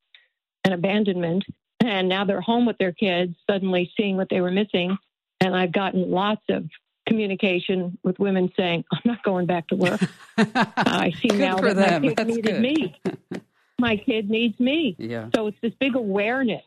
[0.64, 1.43] and abandonment.
[1.84, 4.98] And now they're home with their kids, suddenly seeing what they were missing.
[5.41, 6.66] And I've gotten lots of
[7.08, 10.02] communication with women saying, I'm not going back to work.
[10.38, 12.02] I see now that them.
[12.02, 12.62] my kid That's needed good.
[12.62, 13.02] me.
[13.80, 14.96] my kid needs me.
[14.98, 15.30] Yeah.
[15.36, 16.64] So it's this big awareness,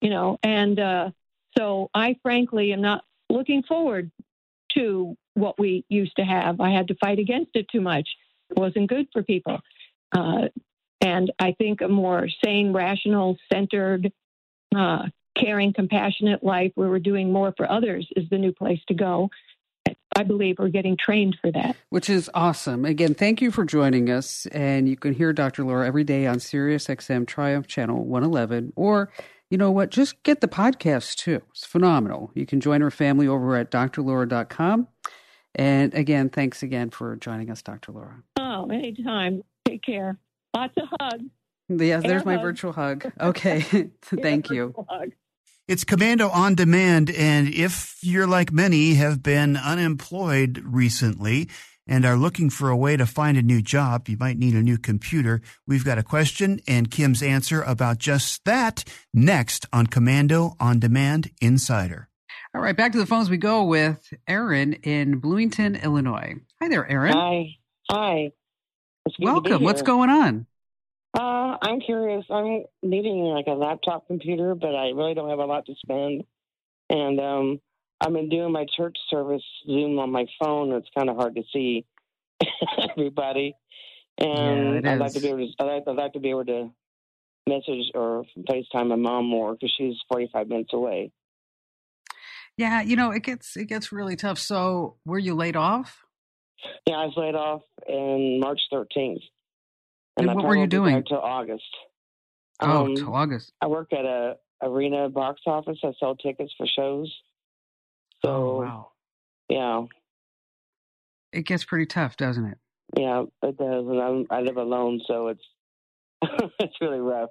[0.00, 1.10] you know, and uh,
[1.56, 4.10] so I frankly am not looking forward
[4.76, 6.60] to what we used to have.
[6.60, 8.08] I had to fight against it too much.
[8.50, 9.58] It wasn't good for people.
[10.12, 10.48] Uh,
[11.00, 14.12] and I think a more sane, rational, centered,
[14.74, 15.04] uh,
[15.38, 19.28] caring, compassionate life where we're doing more for others is the new place to go.
[20.16, 21.76] I believe we're getting trained for that.
[21.90, 22.84] Which is awesome.
[22.84, 24.46] Again, thank you for joining us.
[24.46, 25.64] And you can hear Dr.
[25.64, 28.72] Laura every day on Sirius XM Triumph Channel 111.
[28.76, 29.10] Or,
[29.54, 31.40] you know what, just get the podcast too.
[31.50, 32.32] It's phenomenal.
[32.34, 34.88] You can join our family over at drlaura.com.
[35.54, 37.92] And again, thanks again for joining us, Dr.
[37.92, 38.20] Laura.
[38.36, 39.44] Oh, anytime.
[39.64, 40.18] Take care.
[40.56, 41.22] Lots of hugs.
[41.68, 42.42] Yeah, there's Air my hug.
[42.42, 43.12] virtual hug.
[43.20, 43.60] Okay.
[44.02, 44.74] thank you.
[45.68, 51.48] It's Komando on Demand, and if you're like many have been unemployed recently
[51.86, 54.62] and are looking for a way to find a new job, you might need a
[54.62, 55.40] new computer.
[55.66, 61.30] We've got a question and Kim's answer about just that next on Komando on Demand
[61.40, 62.08] Insider.
[62.54, 66.34] All right, back to the phones we go with Aaron in Bloomington, Illinois.
[66.62, 67.12] Hi there, Aaron.
[67.12, 67.56] Hi.
[67.90, 68.30] Hi.
[69.06, 69.64] It's good to be Welcome.
[69.64, 70.46] What's going on?
[71.18, 72.24] Uh, I'm curious.
[72.30, 76.24] I'm needing like a laptop computer, but I really don't have a lot to spend.
[76.90, 77.60] And um,
[78.00, 80.72] I've been doing my church service Zoom on my phone.
[80.72, 81.84] It's kind of hard to see
[82.90, 83.54] everybody.
[84.18, 85.52] And Yeah, I'd like to be able to.
[85.58, 86.70] I'd like, I'd like to be able to
[87.48, 91.12] message or FaceTime my mom more because she's 45 minutes away.
[92.56, 94.38] Yeah, you know, it gets it gets really tough.
[94.38, 96.04] So, were you laid off?
[96.86, 99.18] Yeah, I was laid off in March 13th.
[100.16, 100.94] And I what were you doing?
[100.94, 101.64] until August.
[102.60, 103.52] Oh, Um, till August.
[103.60, 105.78] I work at a arena box office.
[105.82, 107.12] I sell tickets for shows.
[108.24, 108.90] So oh, wow.
[109.48, 109.82] yeah,
[111.32, 112.58] It gets pretty tough, doesn't it?
[112.96, 113.86] yeah, it does.
[113.86, 115.42] And I'm, I live alone, so it's
[116.60, 117.30] it's really rough.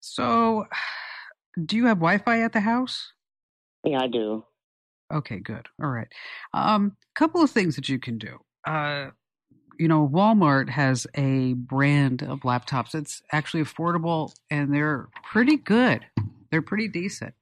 [0.00, 0.66] So,
[1.62, 3.12] do you have Wi-Fi at the house?
[3.84, 4.44] yeah, I do.
[5.12, 5.66] Okay, good.
[5.82, 6.08] All right.
[6.54, 8.38] Um, couple of things that you can do.
[8.66, 9.10] Uh,
[9.78, 12.94] you know, Walmart has a brand of laptops.
[12.94, 16.06] It's actually affordable and they're pretty good.
[16.50, 17.34] They're pretty decent.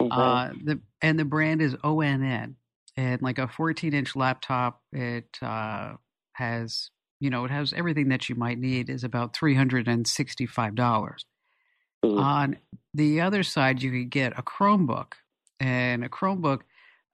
[0.00, 0.10] Okay.
[0.14, 2.56] Uh, the and the brand is ONN,
[2.96, 5.94] and like a 14 inch laptop, it uh,
[6.32, 6.90] has
[7.20, 8.90] you know it has everything that you might need.
[8.90, 11.24] Is about 365 dollars.
[12.04, 12.20] Mhm.
[12.20, 12.56] On
[12.94, 15.14] the other side, you could get a Chromebook,
[15.60, 16.62] and a Chromebook,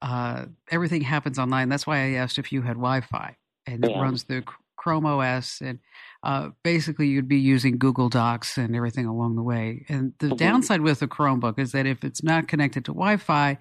[0.03, 1.69] uh, everything happens online.
[1.69, 4.43] That's why I asked if you had Wi-Fi, and it runs through
[4.77, 5.79] Chrome OS, and
[6.23, 9.85] uh, basically you'd be using Google Docs and everything along the way.
[9.89, 13.59] And the downside with a Chromebook is that if it's not connected to Wi-Fi,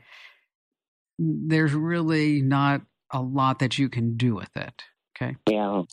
[1.18, 2.82] there's really not
[3.12, 4.84] a lot that you can do with it.
[5.16, 5.36] Okay.
[5.49, 5.84] Yeah.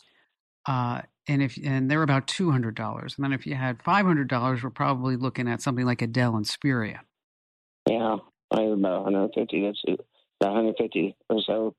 [0.67, 4.05] Uh, and if and they're about two hundred dollars, and then if you had five
[4.05, 6.99] hundred dollars, we're probably looking at something like a Dell Inspiron.
[7.87, 8.17] Yeah.
[8.51, 9.65] I have about 150.
[9.65, 9.99] That's it.
[10.41, 11.75] About 150 or so.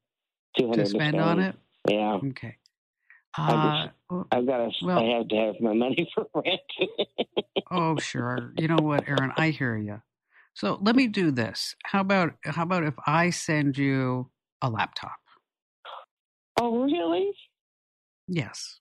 [0.59, 1.57] 200 to spend on it.
[1.89, 2.19] Yeah.
[2.25, 2.57] Okay.
[3.37, 4.85] I Uh, just- I've got to.
[4.85, 6.61] Well- I have to have my money for rent.
[7.71, 8.53] oh, sure.
[8.57, 9.33] You know what, Aaron?
[9.37, 10.03] I hear you.
[10.55, 11.77] So let me do this.
[11.85, 15.17] How about how about if I send you a laptop?
[16.61, 17.31] oh, really?
[18.29, 18.79] Yes,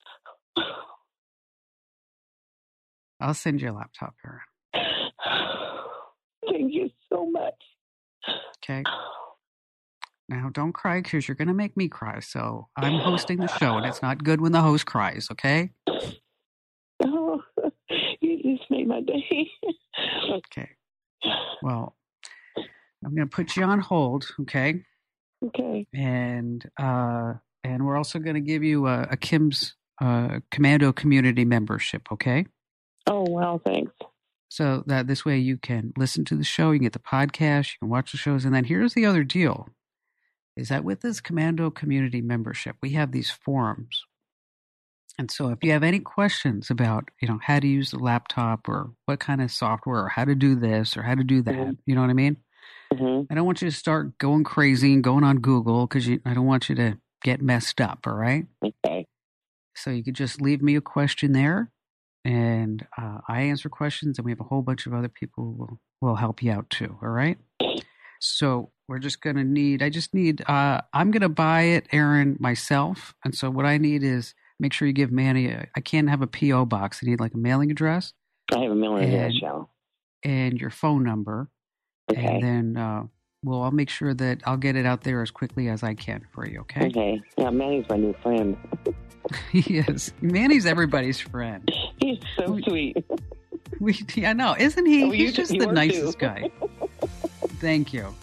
[3.22, 5.12] I'll send you a laptop, Aaron.
[6.50, 7.54] Thank you so much.
[8.64, 8.84] Okay.
[10.30, 12.20] Now, don't cry because you're going to make me cry.
[12.20, 15.28] So I'm hosting the show, and it's not good when the host cries.
[15.32, 15.72] Okay.
[17.04, 17.42] Oh,
[18.22, 19.50] you just made my day.
[20.32, 20.70] Okay.
[21.64, 21.96] Well,
[23.04, 24.28] I'm going to put you on hold.
[24.42, 24.84] Okay.
[25.44, 25.88] okay.
[25.94, 31.44] and uh, and we're also going to give you a, a Kim's uh, Komando community
[31.46, 32.12] membership.
[32.12, 32.46] Okay,
[33.08, 33.60] Oh, wow.
[33.66, 33.92] Thanks.
[34.50, 37.74] so that this way you can listen to the show, you can get the podcast,
[37.74, 39.68] you can watch the shows, and then here's the other deal:
[40.60, 44.04] is that with this Komando community membership, we have these forums.
[45.18, 48.68] And so, if you have any questions about, you know, how to use the laptop
[48.68, 51.56] or what kind of software or how to do this or how to do that,
[51.56, 51.78] Mhm.
[51.86, 52.38] you know what I mean?
[52.94, 56.34] hmm I don't want you to start going crazy and going on Google because I
[56.34, 58.00] don't want you to get messed up.
[58.08, 58.46] All right.
[58.64, 59.06] Okay.
[59.76, 61.72] So you could just leave me a question there,
[62.26, 65.52] and uh, I answer questions, and we have a whole bunch of other people who
[65.52, 66.98] will will help you out too.
[67.02, 67.38] All right.
[68.20, 69.82] So we're just gonna need.
[69.82, 70.42] I just need.
[70.50, 74.88] Uh, I'm gonna buy it, Aaron, myself, and so what I need is make sure
[74.88, 75.48] you give Manny.
[75.48, 77.00] A, I can't have a PO box.
[77.02, 78.14] I need like a mailing address
[78.54, 79.70] I have a mailing And- address now.
[80.26, 81.50] and your phone number,
[82.12, 82.26] Okay.
[82.26, 83.04] and then uh,
[83.44, 86.26] well, I'll make sure that I'll get it out there as quickly as I can
[86.34, 86.62] for you.
[86.62, 86.88] Okay.
[86.88, 87.22] Okay.
[87.38, 88.58] Yeah, Manny's my new friend.
[89.52, 90.12] he is.
[90.20, 91.72] Manny's everybody's friend.
[92.02, 92.98] He's so sweet.
[93.80, 95.06] We, I know, isn't he?
[95.06, 96.26] You He's just the nicest too.
[96.26, 96.50] guy.
[97.62, 98.14] Thank you,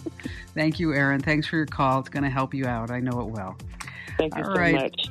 [0.57, 1.21] thank you, Aaron.
[1.21, 1.99] Thanks for your call.
[1.99, 2.91] It's going to help you out.
[2.91, 3.55] I know it will.
[4.17, 4.75] Thank you All so right.
[4.75, 5.09] much.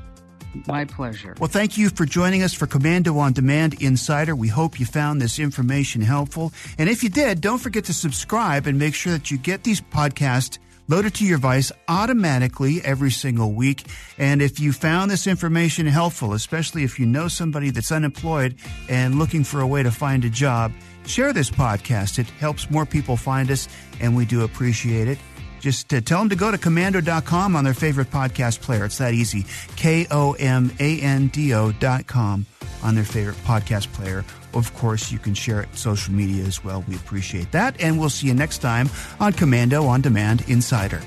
[0.66, 1.34] My pleasure.
[1.38, 4.34] Well, thank you for joining us for Komando on Demand Insider.
[4.34, 6.52] We hope you found this information helpful.
[6.78, 9.82] And if you did, don't forget to subscribe and make sure that you get these
[9.82, 13.84] podcasts loaded to your device automatically every single week.
[14.18, 18.56] And if you found this information helpful, especially if you know somebody that's unemployed
[18.88, 20.72] and looking for a way to find a job,
[21.06, 22.18] share this podcast.
[22.18, 23.68] It helps more people find us,
[24.00, 25.18] and we do appreciate it.
[25.66, 28.84] Just uh, tell them to go to komando.com on their favorite podcast player.
[28.84, 29.44] It's that easy.
[29.74, 32.46] K O M A N D O.com
[32.84, 34.24] on their favorite podcast player.
[34.54, 36.84] Of course, you can share it social media as well.
[36.86, 37.80] We appreciate that.
[37.80, 38.88] And we'll see you next time
[39.18, 41.02] on Komando on Demand Insider.